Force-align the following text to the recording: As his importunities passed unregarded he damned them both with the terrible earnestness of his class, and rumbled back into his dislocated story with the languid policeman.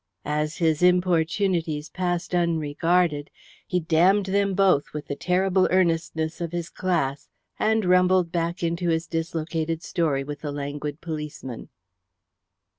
As 0.25 0.57
his 0.57 0.81
importunities 0.81 1.87
passed 1.89 2.33
unregarded 2.33 3.29
he 3.67 3.79
damned 3.79 4.25
them 4.25 4.55
both 4.55 4.91
with 4.93 5.05
the 5.05 5.15
terrible 5.15 5.67
earnestness 5.69 6.41
of 6.41 6.51
his 6.51 6.71
class, 6.71 7.29
and 7.59 7.85
rumbled 7.85 8.31
back 8.31 8.63
into 8.63 8.89
his 8.89 9.05
dislocated 9.05 9.83
story 9.83 10.23
with 10.23 10.41
the 10.41 10.51
languid 10.51 11.01
policeman. 11.01 11.69